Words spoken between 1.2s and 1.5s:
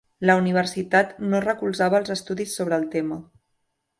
no